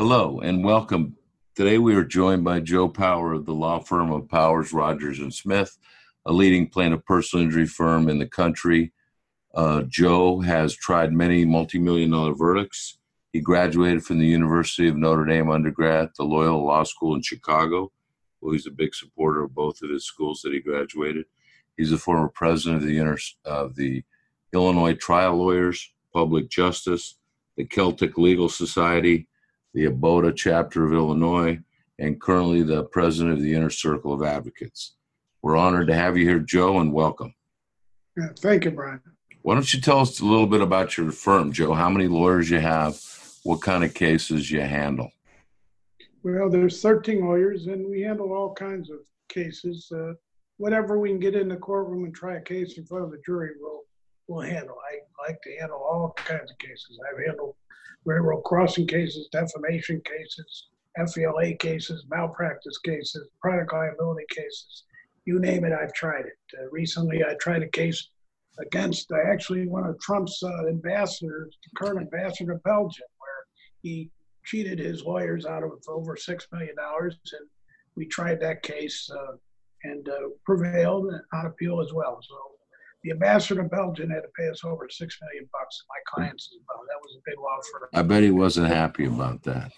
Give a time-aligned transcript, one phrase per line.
[0.00, 1.14] Hello and welcome.
[1.54, 5.34] Today we are joined by Joe Power of the law firm of Powers, Rogers and
[5.34, 5.76] Smith,
[6.24, 8.94] a leading plaintiff personal injury firm in the country.
[9.54, 12.96] Uh, Joe has tried many multi-million dollar verdicts.
[13.34, 17.92] He graduated from the University of Notre Dame undergrad, the Loyola Law School in Chicago.
[18.40, 21.26] Well, he's a big supporter of both of his schools that he graduated.
[21.76, 24.02] He's a former president of the, Inter- of the
[24.54, 27.18] Illinois Trial Lawyers, Public Justice,
[27.58, 29.26] the Celtic Legal Society,
[29.74, 31.58] the ABOTA chapter of Illinois,
[31.98, 34.96] and currently the president of the Inner Circle of Advocates.
[35.42, 37.34] We're honored to have you here, Joe, and welcome.
[38.16, 39.00] Yeah, thank you, Brian.
[39.42, 41.72] Why don't you tell us a little bit about your firm, Joe?
[41.72, 43.00] How many lawyers you have?
[43.44, 45.10] What kind of cases you handle?
[46.22, 49.90] Well, there's 13 lawyers, and we handle all kinds of cases.
[49.90, 50.12] Uh,
[50.58, 53.22] whatever we can get in the courtroom and try a case in front of the
[53.24, 53.80] jury, we'll
[54.28, 54.76] we'll handle.
[54.92, 57.00] I like to handle all kinds of cases.
[57.08, 57.54] I've handled
[58.04, 60.68] railroad crossing cases, defamation cases,
[60.98, 64.84] FELA cases, malpractice cases, product liability cases.
[65.24, 66.58] You name it, I've tried it.
[66.58, 68.10] Uh, recently, I tried a case
[68.58, 73.44] against uh, actually one of Trump's uh, ambassadors, the current ambassador to Belgium, where
[73.82, 74.10] he
[74.44, 76.74] cheated his lawyers out of over $6 million.
[76.78, 77.48] And
[77.96, 79.36] we tried that case uh,
[79.84, 82.18] and uh, prevailed on appeal as well.
[82.22, 82.36] So
[83.02, 85.84] the ambassador to Belgium had to pay us over six million bucks.
[85.88, 86.84] My clients as well.
[86.86, 87.88] That was a big law firm.
[87.94, 89.72] I bet he wasn't happy about that.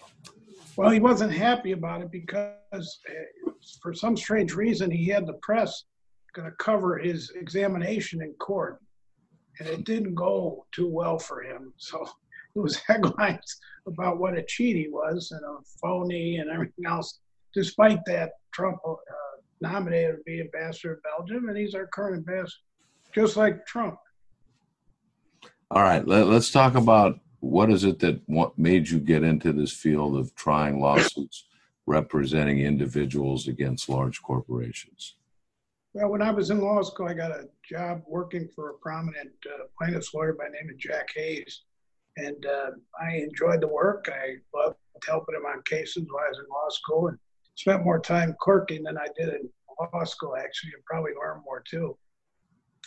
[0.75, 5.33] Well, he wasn't happy about it because, uh, for some strange reason, he had the
[5.41, 5.83] press
[6.33, 8.79] going to cover his examination in court,
[9.59, 11.73] and it didn't go too well for him.
[11.77, 12.05] So
[12.55, 17.19] it was headlines about what a cheat he was and a phony and everything else.
[17.53, 18.95] Despite that, Trump uh,
[19.61, 22.51] nominated to be ambassador of Belgium, and he's our current ambassador
[23.13, 23.97] just like Trump.
[25.71, 29.51] All right, let, us talk about what is it that what made you get into
[29.51, 31.45] this field of trying lawsuits
[31.85, 35.15] representing individuals against large corporations?
[35.93, 39.31] Well, when I was in law school, I got a job working for a prominent
[39.47, 41.61] uh, plaintiff's lawyer by the name of Jack Hayes.
[42.17, 42.71] And uh,
[43.01, 44.11] I enjoyed the work.
[44.11, 47.17] I loved helping him on cases while I was in law school and
[47.55, 51.63] spent more time clerking than I did in law school, actually, and probably learned more
[51.67, 51.97] too.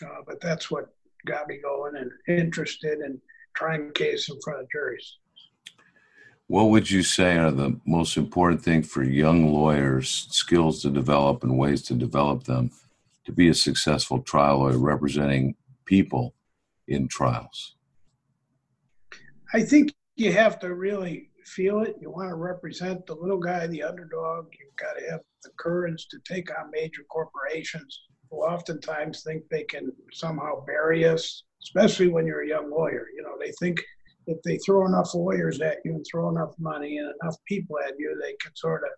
[0.03, 0.95] Uh, but that's what
[1.27, 3.21] got me going and interested in
[3.55, 5.19] trying cases in front of juries.
[6.49, 11.43] What would you say are the most important thing for young lawyers, skills to develop
[11.43, 12.71] and ways to develop them
[13.25, 16.35] to be a successful trial lawyer representing people
[16.87, 17.75] in trials?
[19.53, 21.97] I think you have to really feel it.
[22.01, 24.47] You want to represent the little guy, the underdog.
[24.61, 29.65] You've got to have the courage to take on major corporations who oftentimes think they
[29.65, 33.07] can somehow bury us, especially when you're a young lawyer.
[33.15, 33.83] You know, they think
[34.27, 37.95] if they throw enough lawyers at you and throw enough money and enough people at
[37.99, 38.91] you, they can sort of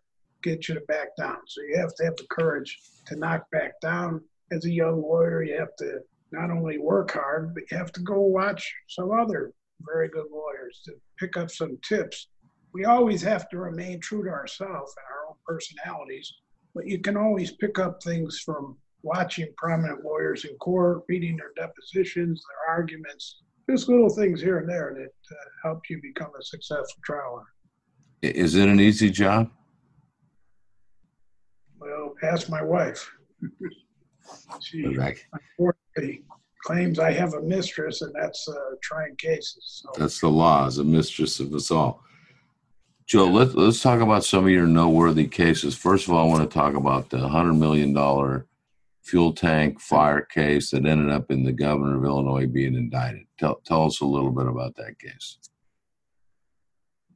[0.43, 1.39] get you to back down.
[1.47, 4.23] So you have to have the courage to knock back down.
[4.51, 6.01] As a young lawyer, you have to
[6.33, 10.81] not only work hard, but you have to go watch some other very good lawyers
[10.85, 12.29] to pick up some tips.
[12.73, 16.33] We always have to remain true to ourselves and our own personalities,
[16.75, 21.53] but you can always pick up things from watching prominent lawyers in court, reading their
[21.57, 26.43] depositions, their arguments, just little things here and there that uh, help you become a
[26.43, 28.33] successful trial lawyer.
[28.33, 29.51] Is it an easy job?
[31.79, 33.11] Well, ask my wife.
[34.61, 36.23] she unfortunately
[36.65, 39.83] claims I have a mistress, and that's uh, trying cases.
[39.83, 39.91] So.
[39.97, 42.03] That's the law, as a mistress of us all.
[43.07, 45.75] Joe, let's let's talk about some of your noteworthy cases.
[45.75, 48.47] First of all, I want to talk about the hundred million dollar
[49.09, 53.25] fuel tank fire case that ended up in the governor of Illinois being indicted.
[53.39, 55.39] Tell, tell us a little bit about that case.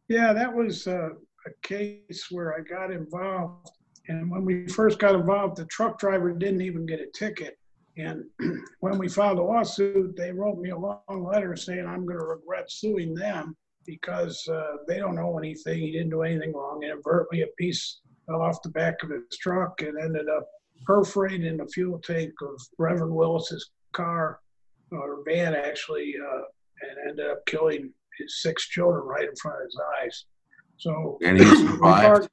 [0.08, 1.10] Yeah, that was uh,
[1.47, 3.70] a case where I got involved.
[4.08, 7.58] And when we first got involved, the truck driver didn't even get a ticket.
[7.97, 8.25] And
[8.81, 12.25] when we filed a lawsuit, they wrote me a long letter saying I'm going to
[12.25, 13.54] regret suing them
[13.86, 15.81] because uh, they don't know anything.
[15.81, 16.82] He didn't do anything wrong.
[16.82, 20.49] Inadvertently, a piece fell off the back of his truck and ended up
[20.84, 24.40] perforated in the fuel tank of Reverend Willis's car
[24.90, 26.43] or van actually, uh,
[26.82, 30.25] and ended up killing his six children right in front of his eyes.
[30.76, 32.29] So and he survived.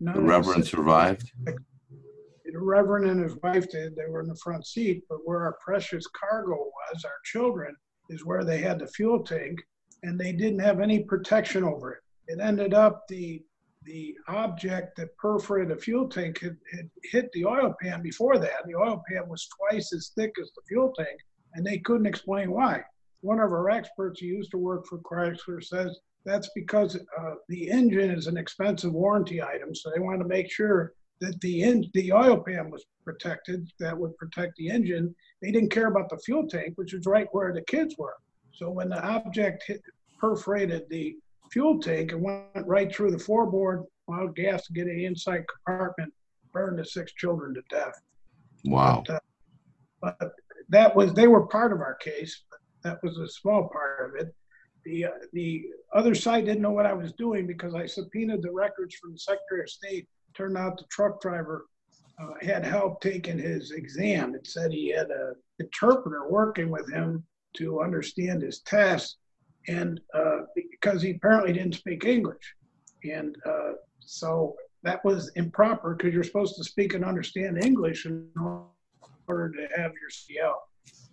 [0.00, 1.30] the Reverend survived.
[1.44, 3.96] The Reverend and his wife did.
[3.96, 7.74] They were in the front seat, but where our precious cargo was, our children,
[8.10, 9.58] is where they had the fuel tank,
[10.02, 12.00] and they didn't have any protection over it.
[12.28, 13.42] It ended up the
[13.84, 18.66] the object that perforated the fuel tank had, had hit the oil pan before that.
[18.66, 21.18] The oil pan was twice as thick as the fuel tank,
[21.54, 22.82] and they couldn't explain why.
[23.20, 27.70] One of our experts who used to work for Chrysler says that's because uh, the
[27.70, 31.88] engine is an expensive warranty item, so they wanted to make sure that the in,
[31.94, 33.68] the oil pan was protected.
[33.78, 35.14] That would protect the engine.
[35.40, 38.16] They didn't care about the fuel tank, which was right where the kids were.
[38.52, 39.82] So when the object hit,
[40.18, 41.16] perforated the
[41.52, 45.44] fuel tank and went right through the floorboard, allowed gas to get in the inside
[45.48, 46.12] compartment,
[46.52, 48.00] burned the six children to death.
[48.64, 49.04] Wow.
[49.06, 49.14] But,
[50.02, 50.32] uh, but
[50.70, 52.44] that was they were part of our case.
[52.50, 54.34] But that was a small part of it.
[54.84, 55.64] The uh, the
[55.94, 59.18] other side didn't know what I was doing because I subpoenaed the records from the
[59.18, 60.08] Secretary of State.
[60.34, 61.66] Turned out the truck driver
[62.18, 64.34] uh, had help taking his exam.
[64.34, 67.24] It said he had a interpreter working with him
[67.58, 69.18] to understand his test,
[69.68, 70.38] and uh,
[70.70, 72.54] because he apparently didn't speak English,
[73.04, 78.28] and uh, so that was improper because you're supposed to speak and understand English in
[79.28, 80.54] order to have your CDL.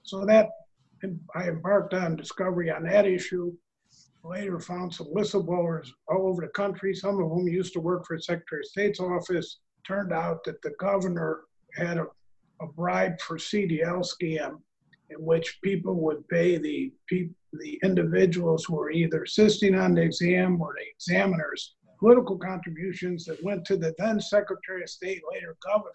[0.04, 0.50] So that
[1.36, 3.54] I embarked on discovery on that issue.
[4.24, 8.18] Later found some whistleblowers all over the country, some of whom used to work for
[8.18, 9.60] the Secretary of State's office.
[9.88, 11.42] Turned out that the governor
[11.76, 12.06] had a,
[12.62, 14.58] a bribe for CDL scam
[15.10, 16.92] in which people would pay the
[17.54, 23.44] the individuals who were either assisting on the exam or the examiners political contributions that
[23.44, 25.92] went to the then Secretary of State, later governor,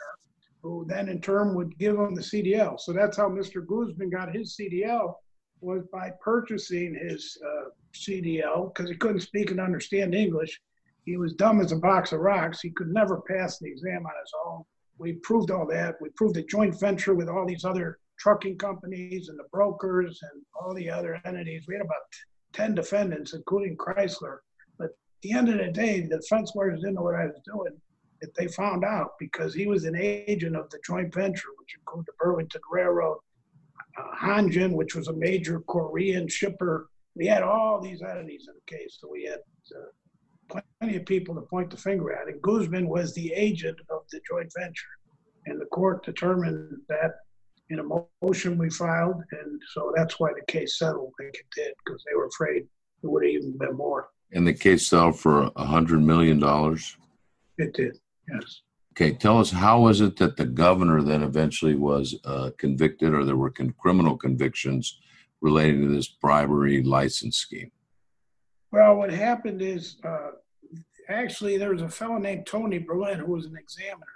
[0.62, 2.78] who then in turn would give him the CDL.
[2.78, 3.66] So that's how Mr.
[3.66, 5.14] Guzman got his CDL
[5.60, 10.60] was by purchasing his uh, CDL because he couldn't speak and understand English.
[11.06, 12.60] He was dumb as a box of rocks.
[12.60, 14.62] He could never pass the exam on his own.
[14.98, 15.96] We proved all that.
[16.00, 20.42] We proved a joint venture with all these other trucking companies and the brokers and
[20.58, 21.66] all the other entities.
[21.68, 22.00] We had about
[22.54, 24.38] 10 defendants, including Chrysler.
[24.78, 27.40] But at the end of the day, the defense lawyers didn't know what I was
[27.44, 27.76] doing.
[28.22, 32.06] That they found out because he was an agent of the joint venture, which included
[32.06, 33.18] the Burlington Railroad,
[33.98, 36.88] uh, Hanjin, which was a major Korean shipper.
[37.14, 39.40] We had all these entities in the case, so we had
[39.76, 42.28] uh, plenty of people to point the finger at.
[42.28, 44.94] And Guzman was the agent of the joint venture,
[45.44, 47.16] and the court determined that
[47.74, 51.74] in a motion we filed, and so that's why the case settled like it did
[51.84, 52.62] because they were afraid
[53.02, 54.08] it would have even been more.
[54.32, 56.96] And the case settled for a hundred million dollars.
[57.58, 57.98] It did,
[58.28, 58.62] yes.
[58.92, 63.24] Okay, tell us how was it that the governor then eventually was uh, convicted, or
[63.24, 65.00] there were con- criminal convictions
[65.40, 67.70] relating to this bribery license scheme?
[68.70, 70.30] Well, what happened is uh,
[71.08, 74.06] actually there was a fellow named Tony Berlin who was an examiner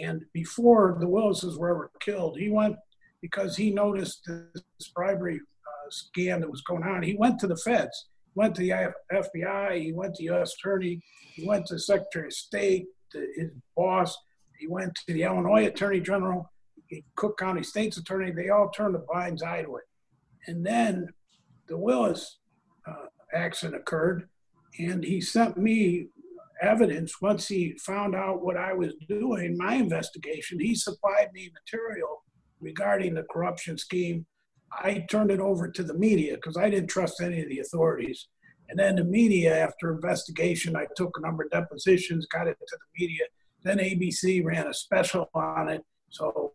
[0.00, 2.76] and before the Willises were ever killed, he went
[3.20, 7.02] because he noticed this bribery uh, scam that was going on.
[7.02, 10.54] He went to the feds, went to the FBI, he went to the U.S.
[10.58, 11.00] Attorney,
[11.34, 14.16] he went to Secretary of State, his boss,
[14.58, 16.50] he went to the Illinois Attorney General,
[17.16, 18.32] Cook County State's Attorney.
[18.32, 19.84] They all turned a blind eye to it.
[20.46, 21.08] And then
[21.68, 22.38] the Willis
[22.86, 24.28] uh, accident occurred,
[24.78, 26.08] and he sent me
[26.62, 30.60] evidence once he found out what I was doing, my investigation.
[30.60, 32.22] He supplied me material
[32.60, 34.24] regarding the corruption scheme.
[34.72, 38.28] I turned it over to the media because I didn't trust any of the authorities.
[38.68, 42.78] And then the media, after investigation, I took a number of depositions, got it to
[42.78, 43.24] the media.
[43.64, 45.82] Then ABC ran a special on it.
[46.08, 46.52] So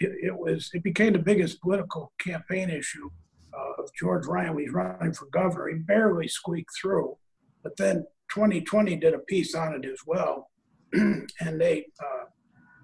[0.00, 3.10] it, it was it became the biggest political campaign issue
[3.52, 4.58] uh, of George Ryan.
[4.58, 5.68] He's running for governor.
[5.68, 7.16] He barely squeaked through.
[7.62, 10.50] But then 20/20 did a piece on it as well,
[10.92, 12.24] and they uh,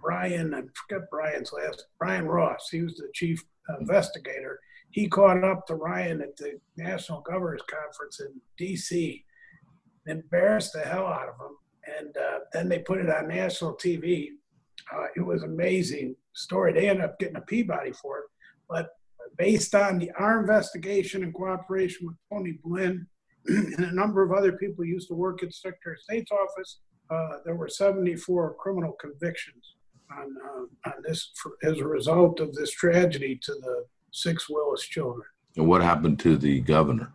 [0.03, 2.69] Brian I forget Brian's last Brian Ross.
[2.71, 3.43] He was the chief
[3.81, 4.61] investigator.
[4.91, 9.25] He caught up to Ryan at the National Governors Conference in D.C.
[10.07, 11.57] Embarrassed the hell out of him,
[11.99, 14.29] and uh, then they put it on national TV.
[14.95, 16.73] Uh, it was amazing story.
[16.73, 18.25] They ended up getting a Peabody for it,
[18.69, 18.91] but
[19.37, 23.07] based on the our investigation in cooperation with Tony Blinn
[23.47, 26.81] and a number of other people used to work at Secretary of State's office.
[27.11, 29.75] Uh, there were 74 criminal convictions
[30.11, 34.83] on, uh, on this for, as a result of this tragedy to the six Willis
[34.83, 35.27] children.
[35.57, 37.13] And what happened to the governor?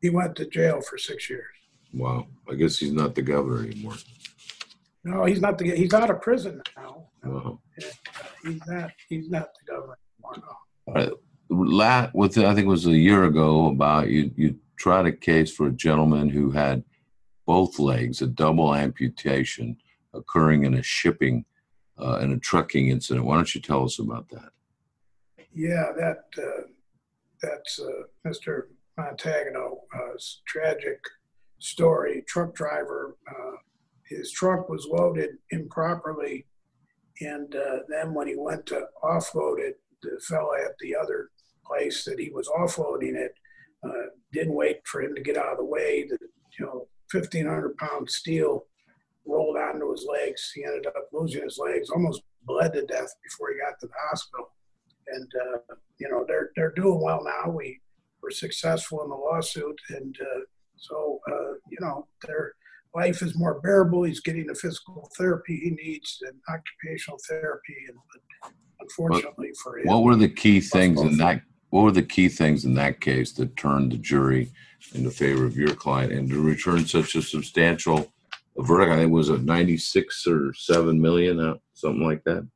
[0.00, 1.44] He went to jail for six years.
[1.92, 2.26] Wow.
[2.50, 3.94] I guess he's not the governor anymore.
[5.04, 5.74] No, he's not the.
[5.74, 7.06] He's out of prison now.
[7.24, 7.52] Uh-huh.
[8.44, 8.90] He's not.
[9.08, 10.34] He's not the governor anymore.
[10.36, 10.56] No.
[10.86, 11.10] All right.
[11.50, 14.30] La- with I think it was a year ago about you.
[14.36, 16.84] You tried a case for a gentleman who had
[17.46, 19.76] both legs, a double amputation
[20.14, 21.44] occurring in a shipping
[22.00, 23.26] uh, in a trucking incident.
[23.26, 24.50] Why don't you tell us about that?
[25.52, 26.68] Yeah, that uh,
[27.42, 28.64] that's uh, Mr.
[28.98, 31.00] Montagno's tragic
[31.58, 32.22] story.
[32.26, 33.56] Truck driver, uh,
[34.04, 36.46] his truck was loaded improperly,
[37.20, 41.30] and uh, then when he went to offload it, the fellow at the other
[41.66, 43.32] place that he was offloading it
[43.84, 46.06] uh, didn't wait for him to get out of the way.
[46.08, 46.18] The
[46.58, 48.66] you know, 1,500 pound steel
[49.26, 50.50] rolled onto his legs.
[50.54, 53.92] He ended up losing his legs, almost bled to death before he got to the
[54.08, 54.52] hospital.
[55.08, 57.50] And, uh, you know, they're, they're doing well now.
[57.50, 57.80] We
[58.22, 59.78] were successful in the lawsuit.
[59.90, 60.40] And uh,
[60.76, 62.54] so, uh, you know, their
[62.94, 64.02] life is more bearable.
[64.02, 67.76] He's getting the physical therapy he needs and occupational therapy.
[67.88, 71.42] And unfortunately what, for him, what were the key things in that?
[71.70, 74.50] What were the key things in that case that turned the jury
[74.94, 78.10] in the favor of your client and to return such a substantial
[78.56, 78.92] verdict?
[78.92, 82.48] I think it was a 96 or 7 million, uh, something like that.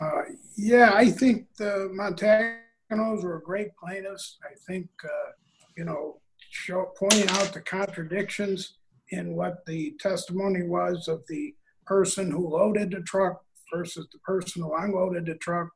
[0.00, 0.22] Uh,
[0.56, 4.38] yeah, I think the Montagnos were great plaintiffs.
[4.44, 5.32] I think, uh,
[5.76, 8.76] you know, show, pointing out the contradictions
[9.10, 11.54] in what the testimony was of the
[11.86, 15.68] person who loaded the truck versus the person who unloaded the truck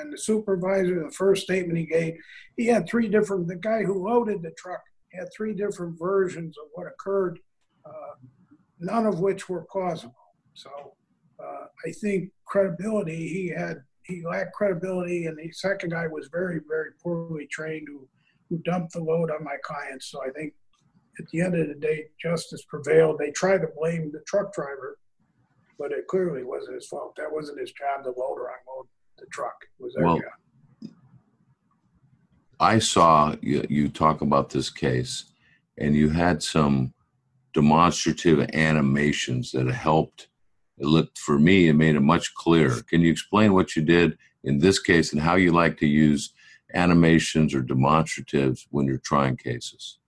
[0.00, 2.14] and the supervisor, the first statement he gave,
[2.56, 4.80] he had three different, the guy who loaded the truck
[5.12, 7.38] had three different versions of what occurred,
[7.84, 8.14] uh,
[8.78, 10.14] none of which were plausible.
[10.54, 10.70] So
[11.42, 16.60] uh, I think credibility, he had, he lacked credibility, and the second guy was very,
[16.66, 18.08] very poorly trained who,
[18.48, 20.10] who dumped the load on my clients.
[20.10, 20.54] So I think
[21.18, 23.18] at the end of the day, justice prevailed.
[23.18, 24.98] They tried to blame the truck driver,
[25.78, 27.14] but it clearly wasn't his fault.
[27.16, 28.86] That wasn't his job to load or unload
[29.22, 29.54] the truck.
[29.78, 30.90] Was their Well, job.
[32.60, 35.24] I saw you, you talk about this case,
[35.78, 36.92] and you had some
[37.54, 40.28] demonstrative animations that helped.
[40.78, 42.82] It looked for me, it made it much clearer.
[42.88, 46.32] Can you explain what you did in this case and how you like to use
[46.74, 49.98] animations or demonstratives when you're trying cases?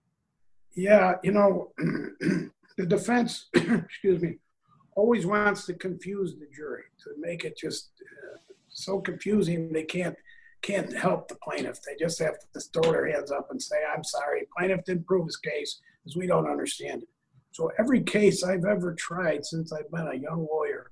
[0.75, 4.39] Yeah, you know, the defense, excuse me,
[4.97, 7.91] always wants to confuse the jury to make it just
[8.75, 10.17] so confusing they can't
[10.63, 11.81] can't help the plaintiff.
[11.83, 15.27] They just have to throw their hands up and say, "I'm sorry, plaintiff didn't prove
[15.27, 17.09] his case because we don't understand it."
[17.53, 20.91] So every case I've ever tried since I've been a young lawyer,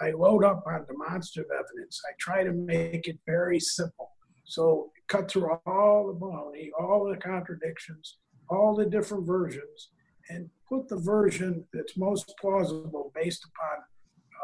[0.00, 2.00] I load up on demonstrative evidence.
[2.08, 4.10] I try to make it very simple.
[4.44, 9.90] So cut through all the baloney, all the contradictions, all the different versions,
[10.28, 13.78] and put the version that's most plausible based upon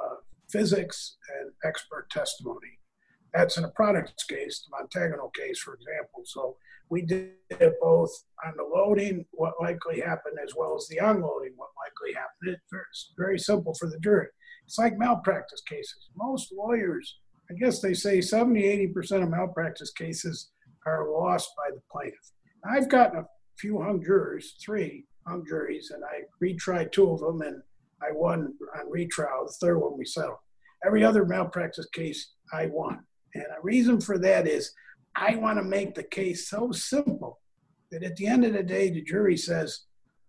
[0.03, 0.17] uh,
[0.51, 2.80] physics and expert testimony.
[3.33, 6.23] That's in a products case, the Montagno case, for example.
[6.25, 6.57] So
[6.89, 8.11] we did it both
[8.45, 12.59] on the loading, what likely happened, as well as the unloading, what likely happened.
[12.91, 14.27] It's very simple for the jury.
[14.67, 16.11] It's like malpractice cases.
[16.17, 17.19] Most lawyers,
[17.51, 20.51] I guess they say 70, 80% of malpractice cases
[20.87, 22.33] are lost by the plaintiff.
[22.65, 23.27] I've gotten a
[23.59, 27.63] few hung jurors, three hung juries, and I retried two of them, and
[28.03, 29.47] I won on retrial.
[29.47, 30.39] The third one we settled.
[30.85, 33.01] Every other malpractice case, I won.
[33.35, 34.73] And a reason for that is
[35.17, 37.41] I want to make the case so simple
[37.91, 39.81] that at the end of the day, the jury says,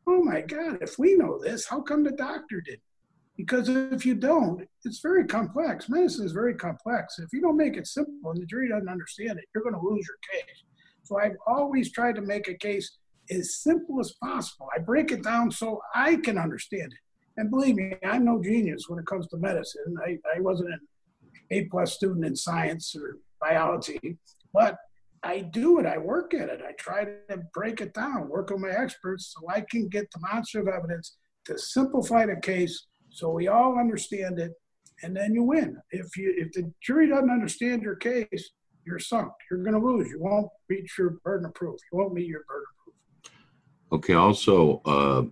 [0.08, 2.82] Oh my God, if we know this, how come the doctor didn't?
[3.38, 5.90] Because if you don't, it's very complex.
[5.90, 7.20] Medicine is very complex.
[7.20, 9.82] If you don't make it simple and the jury doesn't understand it, you're going to
[9.82, 10.64] lose your case.
[11.04, 12.98] So I've always tried to make a case
[13.30, 14.68] as simple as possible.
[14.76, 17.00] I break it down so I can understand it.
[17.38, 19.96] And believe me, I'm no genius when it comes to medicine.
[20.06, 20.80] I, I wasn't an
[21.52, 24.18] A plus student in science or biology,
[24.54, 24.78] but
[25.24, 25.86] I do it.
[25.86, 26.62] I work at it.
[26.68, 30.74] I try to break it down, work with my experts so I can get demonstrative
[30.74, 34.54] evidence to simplify the case so we all understand it,
[35.04, 35.78] and then you win.
[35.92, 38.52] If you if the jury doesn't understand your case,
[38.86, 39.32] you're sunk.
[39.50, 40.10] You're going to lose.
[40.10, 41.80] You won't reach your burden of proof.
[41.92, 44.00] You won't meet your burden of proof.
[44.00, 44.14] Okay.
[44.14, 45.24] Also, uh,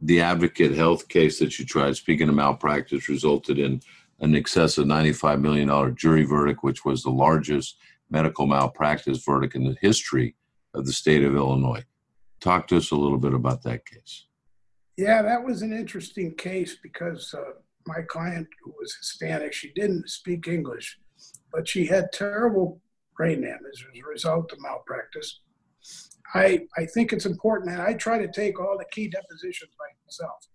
[0.00, 3.82] the Advocate Health case that you tried, speaking of malpractice, resulted in
[4.22, 7.76] an excess of $95 million jury verdict, which was the largest
[8.08, 10.36] medical malpractice verdict in the history
[10.74, 11.84] of the state of Illinois.
[12.40, 14.26] Talk to us a little bit about that case.
[14.96, 17.42] Yeah, that was an interesting case because uh,
[17.86, 20.98] my client, who was Hispanic, she didn't speak English,
[21.52, 22.80] but she had terrible
[23.16, 25.40] brain damage as a result of malpractice.
[26.34, 29.72] I, I think it's important, and I try to take all the key depositions
[30.06, 30.46] myself.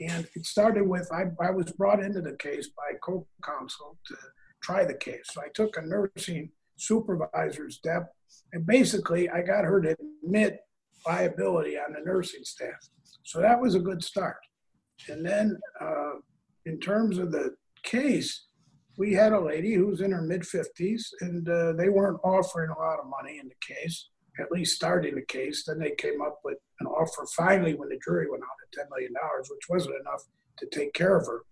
[0.00, 4.16] And it started with I, I was brought into the case by co counsel to
[4.62, 5.26] try the case.
[5.32, 8.12] So I took a nursing supervisor's dep,
[8.52, 10.60] and basically I got her to admit
[11.06, 12.88] liability on the nursing staff.
[13.24, 14.36] So that was a good start.
[15.08, 16.14] And then, uh,
[16.66, 18.46] in terms of the case,
[18.96, 22.70] we had a lady who was in her mid 50s, and uh, they weren't offering
[22.70, 24.08] a lot of money in the case,
[24.40, 25.64] at least starting the case.
[25.64, 28.90] Then they came up with an offer finally when the jury went out at $10
[28.90, 29.12] million,
[29.50, 30.22] which wasn't enough
[30.58, 31.42] to take care of her.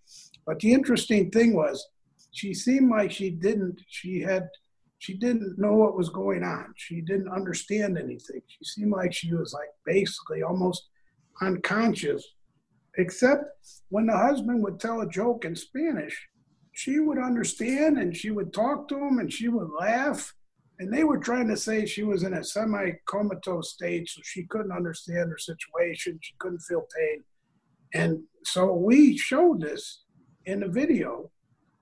[0.45, 1.85] But the interesting thing was,
[2.31, 4.49] she seemed like she didn't, she had,
[4.97, 6.73] she didn't know what was going on.
[6.77, 8.41] She didn't understand anything.
[8.47, 10.87] She seemed like she was like basically almost
[11.41, 12.25] unconscious,
[12.97, 13.43] except
[13.89, 16.27] when the husband would tell a joke in Spanish,
[16.73, 20.33] she would understand and she would talk to him and she would laugh.
[20.79, 24.45] And they were trying to say she was in a semi comatose state, so she
[24.45, 26.19] couldn't understand her situation.
[26.21, 27.23] She couldn't feel pain.
[27.93, 30.03] And so we showed this
[30.45, 31.29] in the video.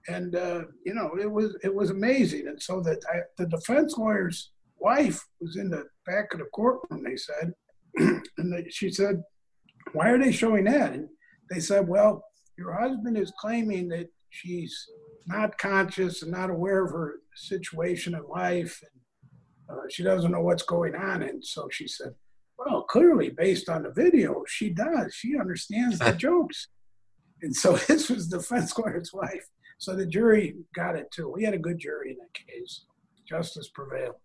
[0.07, 3.01] And uh, you know it was it was amazing, and so that
[3.38, 7.03] the defense lawyer's wife was in the back of the courtroom.
[7.03, 7.53] They said,
[8.38, 9.21] and she said,
[9.93, 11.07] "Why are they showing that?" And
[11.51, 12.24] they said, "Well,
[12.57, 14.75] your husband is claiming that she's
[15.27, 18.82] not conscious and not aware of her situation in life.
[19.70, 21.22] And uh, she doesn't know what's going on.
[21.24, 22.14] And so she said,
[22.58, 25.14] well, clearly, based on the video, she does.
[25.14, 26.68] She understands the jokes.
[27.42, 29.48] And so this was the defense lawyer's wife.
[29.78, 31.30] So the jury got it too.
[31.30, 32.86] We had a good jury in that case.
[33.28, 34.16] Justice prevailed.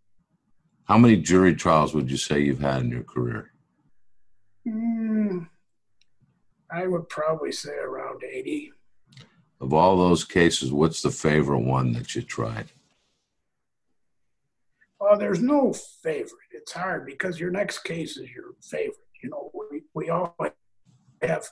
[0.85, 3.53] How many jury trials would you say you've had in your career?
[4.69, 5.49] Mm,
[6.71, 8.73] I would probably say around 80
[9.61, 12.71] of all those cases, what's the favorite one that you tried?
[15.09, 15.73] Well, there's no
[16.03, 16.51] favorite.
[16.51, 18.97] It's hard because your next case is your favorite.
[19.23, 20.37] You know, we, we all
[21.23, 21.47] have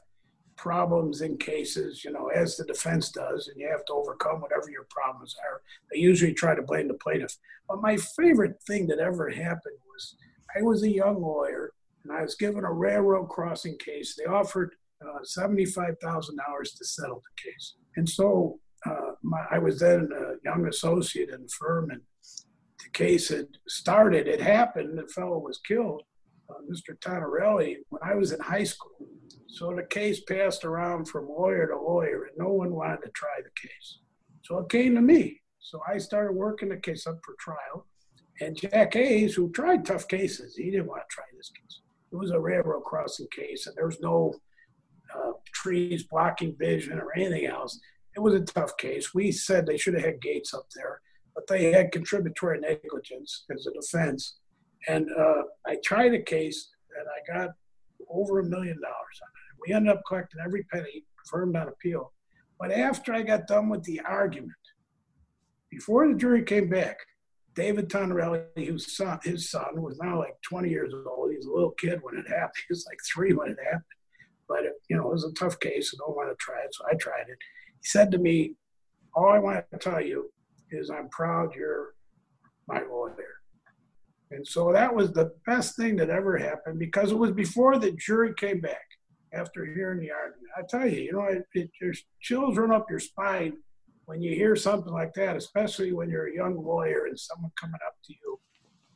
[0.56, 4.68] problems in cases, you know, as the defense does, and you have to overcome whatever
[4.72, 5.62] your problems are.
[5.92, 7.36] They usually try to blame the plaintiff.
[7.68, 10.16] But my favorite thing that ever happened was
[10.58, 11.70] I was a young lawyer
[12.02, 14.16] and I was given a railroad crossing case.
[14.18, 17.74] They offered uh, $75,000 to settle the case.
[17.94, 22.00] And so uh, my, I was then a young associate in the firm, and
[22.84, 24.28] the case had started.
[24.28, 24.98] It happened.
[24.98, 26.02] The fellow was killed,
[26.50, 26.98] uh, Mr.
[27.00, 29.08] Tonarelli, when I was in high school.
[29.48, 33.36] So the case passed around from lawyer to lawyer, and no one wanted to try
[33.42, 33.98] the case.
[34.42, 35.40] So it came to me.
[35.60, 37.86] So I started working the case up for trial.
[38.40, 41.80] And Jack Hayes, who tried tough cases, he didn't want to try this case.
[42.12, 44.34] It was a railroad crossing case, and there was no
[45.14, 47.80] uh, trees blocking vision or anything else.
[48.16, 49.14] It was a tough case.
[49.14, 51.00] We said they should have had gates up there,
[51.34, 54.36] but they had contributory negligence as a defense.
[54.88, 57.54] And uh, I tried a case and I got
[58.08, 59.20] over a million dollars.
[59.66, 62.12] We ended up collecting every penny, confirmed on appeal.
[62.60, 64.52] But after I got done with the argument,
[65.70, 66.98] before the jury came back,
[67.54, 71.30] David Tonarelli, whose son, his son was now like 20 years old.
[71.30, 72.54] He was a little kid when it happened.
[72.68, 73.82] He was like three when it happened.
[74.48, 75.94] But, it, you know, it was a tough case.
[75.94, 76.74] I don't want to try it.
[76.74, 77.38] So I tried it.
[77.80, 78.54] He said to me,
[79.14, 80.30] All I want to tell you
[80.74, 81.94] is I'm proud you're
[82.68, 83.14] my lawyer.
[84.30, 87.92] And so that was the best thing that ever happened because it was before the
[87.92, 88.84] jury came back
[89.32, 90.48] after hearing the argument.
[90.56, 93.54] I tell you, you know, it, it just chills run up your spine
[94.06, 97.80] when you hear something like that, especially when you're a young lawyer and someone coming
[97.86, 98.40] up to you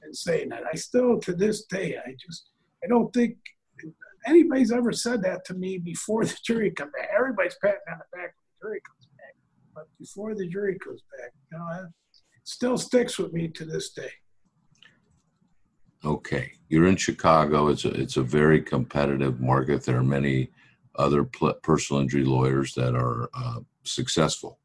[0.03, 0.65] and saying that.
[0.71, 2.51] I still, to this day, I just,
[2.85, 3.37] I don't think
[4.27, 7.09] anybody's ever said that to me before the jury come back.
[7.17, 8.98] Everybody's patting on the back when the jury comes
[9.79, 11.91] but before the jury goes back, you know, it
[12.45, 14.11] still sticks with me to this day.
[16.05, 17.69] Okay, you're in Chicago.
[17.69, 19.85] It's a it's a very competitive market.
[19.85, 20.51] There are many
[20.97, 24.59] other pl- personal injury lawyers that are uh, successful.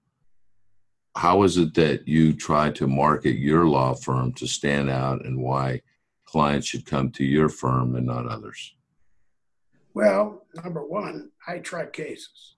[1.16, 5.42] How is it that you try to market your law firm to stand out, and
[5.42, 5.82] why
[6.26, 8.76] clients should come to your firm and not others?
[9.94, 12.56] Well, number one, I try cases.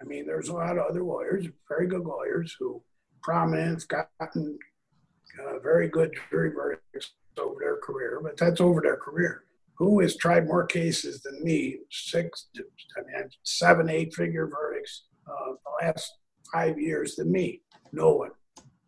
[0.00, 2.82] I mean, there's a lot of other lawyers, very good lawyers, who
[3.22, 4.58] prominent, gotten
[5.38, 9.44] uh, very good jury verdicts over their career, but that's over their career.
[9.74, 11.78] Who has tried more cases than me?
[11.90, 16.12] Six, I mean, seven, eight figure verdicts uh, the last
[16.52, 17.62] five years than me.
[17.92, 18.30] No one.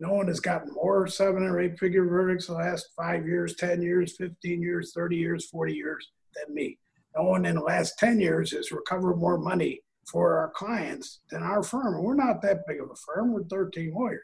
[0.01, 3.83] No one has gotten more seven or eight figure verdicts the last five years, 10
[3.83, 6.79] years, 15 years, 30 years, 40 years than me
[7.16, 11.43] no one in the last 10 years has recovered more money for our clients than
[11.43, 12.03] our firm.
[12.03, 13.33] We're not that big of a firm.
[13.33, 14.21] We're 13 lawyers.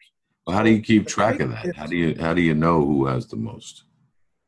[0.47, 1.77] Well, how do you keep track of that?
[1.77, 3.85] How do you how do you know who has the most?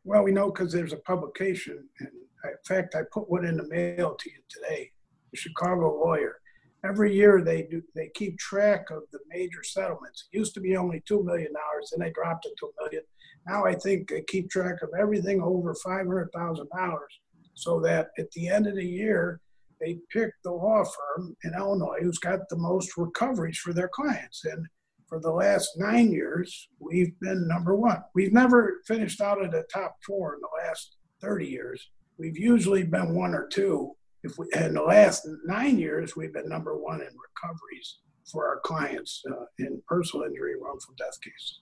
[0.05, 2.09] Well, we know because there's a publication, and
[2.45, 4.91] in fact, I put one in the mail to you today.
[5.31, 6.37] The Chicago Lawyer.
[6.83, 10.27] Every year they do they keep track of the major settlements.
[10.33, 13.03] It used to be only two million dollars, then they dropped it to a million.
[13.47, 17.13] Now I think they keep track of everything over five hundred thousand dollars
[17.53, 19.41] so that at the end of the year,
[19.81, 24.45] they pick the law firm in Illinois who's got the most recoveries for their clients.
[24.45, 24.67] And
[25.09, 28.03] for the last nine years, we've been number one.
[28.15, 31.91] We've never finished out of the top four in the last 30 years.
[32.19, 33.97] We've usually been one or two.
[34.23, 37.99] If we, in the last nine years, we've been number one in recoveries
[38.31, 41.61] for our clients uh, in personal injury, wrongful death cases.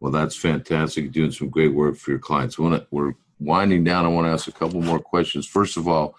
[0.00, 1.04] Well, that's fantastic.
[1.04, 2.58] You're doing some great work for your clients.
[2.58, 4.04] We're winding down.
[4.04, 5.46] I want to ask a couple more questions.
[5.46, 6.16] First of all,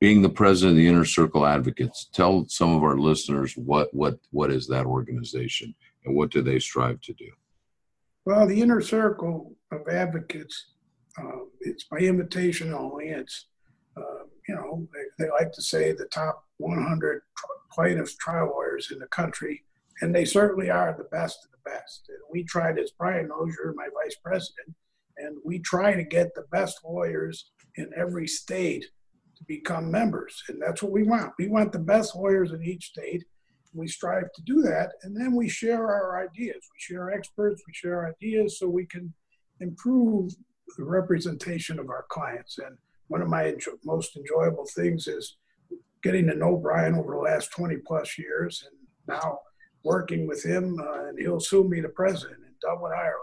[0.00, 4.18] being the president of the Inner Circle Advocates, tell some of our listeners what what
[4.30, 7.30] what is that organization and what do they strive to do?
[8.24, 10.72] Well, the Inner Circle of Advocates,
[11.18, 13.08] uh, it's by invitation only.
[13.08, 13.46] It's
[13.96, 17.22] uh, you know they, they, like to say the top 100
[17.72, 19.64] plaintiffs trial lawyers in the country,
[20.02, 22.06] and they certainly are the best of the best.
[22.08, 24.74] And we tried, as Brian you're my vice president,
[25.16, 28.86] and we try to get the best lawyers in every state
[29.36, 30.42] to become members.
[30.48, 31.32] And that's what we want.
[31.38, 33.24] We want the best lawyers in each state.
[33.74, 34.92] We strive to do that.
[35.02, 36.56] And then we share our ideas.
[36.56, 39.12] We share experts, we share ideas so we can
[39.60, 40.32] improve
[40.76, 42.58] the representation of our clients.
[42.58, 42.76] And
[43.08, 45.36] one of my most enjoyable things is
[46.02, 48.76] getting to know Brian over the last 20 plus years and
[49.08, 49.40] now
[49.84, 50.78] working with him.
[50.80, 53.20] Uh, and he'll soon be the president in Dublin, Ireland.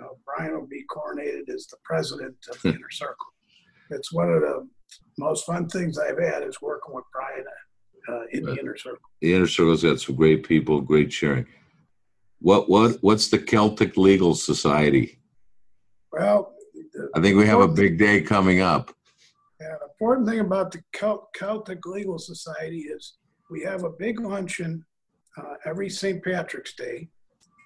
[0.00, 3.26] Uh, Brian will be coronated as the president of the Inner Circle.
[3.90, 4.68] It's one of the
[5.18, 7.44] most fun things I've had is working with Brian
[8.08, 9.00] uh, in the inner circle.
[9.20, 11.46] The inner circle's got some great people, great sharing.
[12.40, 15.18] What what what's the Celtic Legal Society?
[16.12, 16.52] Well,
[17.14, 18.92] I think we have a big day coming up.
[19.60, 20.82] Yeah, the important thing about the
[21.32, 23.14] Celtic Legal Society is
[23.50, 24.84] we have a big luncheon
[25.36, 26.22] uh, every St.
[26.22, 27.08] Patrick's Day.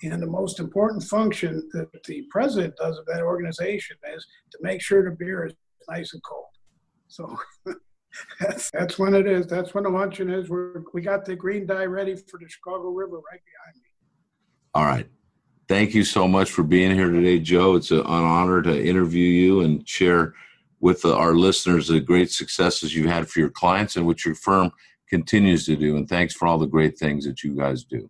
[0.05, 4.81] And the most important function that the president does of that organization is to make
[4.81, 5.55] sure the beer is
[5.89, 6.47] nice and cold.
[7.09, 7.37] So
[8.41, 9.47] that's that's when it is.
[9.47, 10.49] That's when the luncheon is.
[10.49, 13.89] We're, we got the green dye ready for the Chicago River right behind me.
[14.75, 15.09] All right.
[15.69, 17.75] Thank you so much for being here today, Joe.
[17.75, 20.35] It's an honor to interview you and share
[20.81, 24.71] with our listeners the great successes you've had for your clients and what your firm
[25.09, 25.97] continues to do.
[25.97, 28.09] And thanks for all the great things that you guys do.